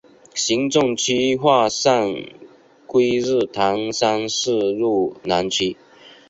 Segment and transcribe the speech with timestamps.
[0.33, 2.15] 行政区划上
[2.87, 5.77] 归入唐山市路南区。